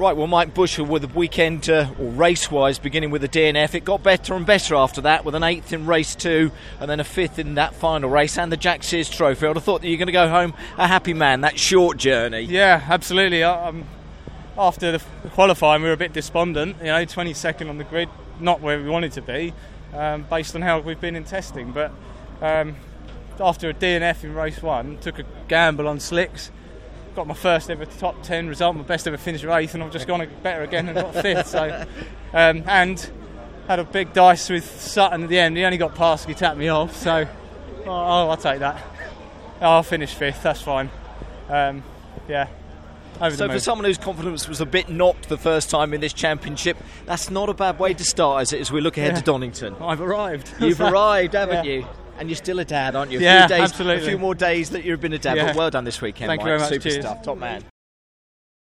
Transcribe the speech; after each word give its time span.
Right, 0.00 0.16
well, 0.16 0.28
Mike 0.28 0.54
Bushell 0.54 0.86
with 0.86 1.02
the 1.02 1.08
weekend, 1.08 1.68
uh, 1.68 1.90
or 1.98 2.08
race 2.12 2.50
wise, 2.50 2.78
beginning 2.78 3.10
with 3.10 3.20
the 3.20 3.28
DNF, 3.28 3.74
it 3.74 3.84
got 3.84 4.02
better 4.02 4.32
and 4.32 4.46
better 4.46 4.74
after 4.74 5.02
that 5.02 5.26
with 5.26 5.34
an 5.34 5.42
eighth 5.42 5.74
in 5.74 5.84
race 5.84 6.14
two 6.14 6.52
and 6.80 6.90
then 6.90 7.00
a 7.00 7.04
fifth 7.04 7.38
in 7.38 7.56
that 7.56 7.74
final 7.74 8.08
race 8.08 8.38
and 8.38 8.50
the 8.50 8.56
Jack 8.56 8.82
Sears 8.82 9.10
Trophy. 9.10 9.46
I'd 9.46 9.56
have 9.56 9.62
thought 9.62 9.82
that 9.82 9.88
you're 9.88 9.98
going 9.98 10.06
to 10.06 10.12
go 10.12 10.30
home 10.30 10.54
a 10.78 10.88
happy 10.88 11.12
man, 11.12 11.42
that 11.42 11.58
short 11.58 11.98
journey. 11.98 12.40
Yeah, 12.40 12.82
absolutely. 12.88 13.42
Um, 13.42 13.84
after 14.56 14.90
the 14.90 15.04
qualifying, 15.32 15.82
we 15.82 15.88
were 15.88 15.94
a 15.94 15.98
bit 15.98 16.14
despondent, 16.14 16.78
you 16.78 16.86
know, 16.86 17.04
22nd 17.04 17.68
on 17.68 17.76
the 17.76 17.84
grid, 17.84 18.08
not 18.40 18.62
where 18.62 18.82
we 18.82 18.88
wanted 18.88 19.12
to 19.12 19.20
be, 19.20 19.52
um, 19.92 20.22
based 20.30 20.54
on 20.56 20.62
how 20.62 20.80
we've 20.80 20.98
been 20.98 21.14
in 21.14 21.24
testing. 21.24 21.72
But 21.72 21.92
um, 22.40 22.76
after 23.38 23.68
a 23.68 23.74
DNF 23.74 24.24
in 24.24 24.34
race 24.34 24.62
one, 24.62 24.96
took 24.96 25.18
a 25.18 25.26
gamble 25.46 25.86
on 25.86 26.00
slicks 26.00 26.50
got 27.14 27.26
my 27.26 27.34
first 27.34 27.70
ever 27.70 27.84
top 27.84 28.22
10 28.22 28.48
result, 28.48 28.76
my 28.76 28.82
best 28.82 29.06
ever 29.06 29.16
finish 29.16 29.44
eighth, 29.44 29.74
and 29.74 29.82
I've 29.82 29.92
just 29.92 30.06
gone 30.06 30.26
better 30.42 30.62
again 30.62 30.88
and 30.88 30.96
got 30.96 31.14
fifth. 31.14 31.48
So, 31.48 31.86
um, 32.32 32.64
and 32.66 33.10
had 33.66 33.78
a 33.78 33.84
big 33.84 34.12
dice 34.12 34.48
with 34.48 34.64
Sutton 34.80 35.22
at 35.24 35.28
the 35.28 35.38
end. 35.38 35.56
He 35.56 35.64
only 35.64 35.78
got 35.78 35.94
past, 35.94 36.26
he 36.26 36.34
tapped 36.34 36.58
me 36.58 36.68
off. 36.68 36.96
So, 36.96 37.26
oh, 37.86 37.90
I'll 38.28 38.36
take 38.36 38.60
that. 38.60 38.82
I'll 39.60 39.82
finish 39.82 40.14
fifth. 40.14 40.42
That's 40.42 40.62
fine. 40.62 40.90
Um, 41.48 41.82
yeah. 42.28 42.48
so 43.18 43.48
for 43.48 43.58
someone 43.58 43.84
whose 43.84 43.98
confidence 43.98 44.48
was 44.48 44.60
a 44.60 44.66
bit 44.66 44.88
knocked 44.88 45.28
the 45.28 45.36
first 45.36 45.68
time 45.68 45.92
in 45.92 46.00
this 46.00 46.12
championship, 46.12 46.76
that's 47.06 47.30
not 47.30 47.48
a 47.48 47.54
bad 47.54 47.78
way 47.78 47.92
to 47.92 48.04
start, 48.04 48.42
is 48.42 48.52
it? 48.52 48.60
As 48.60 48.72
we 48.72 48.80
look 48.80 48.96
ahead 48.96 49.12
yeah. 49.12 49.18
to 49.18 49.24
Donington, 49.24 49.76
I've 49.80 50.00
arrived. 50.00 50.52
You've 50.60 50.80
arrived, 50.80 51.34
haven't 51.34 51.64
yeah. 51.64 51.72
you? 51.72 51.86
And 52.20 52.28
you're 52.28 52.36
still 52.36 52.60
a 52.60 52.64
dad, 52.66 52.94
aren't 52.94 53.10
you? 53.10 53.18
A 53.18 53.22
yeah, 53.22 53.46
few 53.46 53.56
days, 53.56 53.70
absolutely. 53.70 54.04
A 54.04 54.08
few 54.08 54.18
more 54.18 54.34
days 54.34 54.68
that 54.70 54.84
you've 54.84 55.00
been 55.00 55.14
a 55.14 55.18
dad. 55.18 55.38
Yeah. 55.38 55.46
But 55.46 55.56
well 55.56 55.70
done 55.70 55.84
this 55.84 56.02
weekend, 56.02 56.28
Thank 56.28 56.40
Mike. 56.42 56.44
you 56.44 56.50
very 56.50 56.58
much. 56.58 56.68
Super 56.68 56.90
Cheers. 56.90 57.04
stuff. 57.04 57.22
Top 57.22 57.38
man. 57.38 57.64